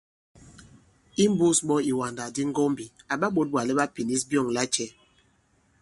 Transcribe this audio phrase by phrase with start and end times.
[1.25, 4.89] Imbūs ɓɔ̄ ìwàndàkdi ŋgɔ̄mbī, àɓa ɓǒt bwàlɛ ɓa pinīs byɔ̂ŋ lacɛ̄?